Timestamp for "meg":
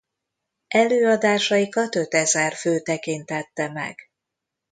3.71-4.09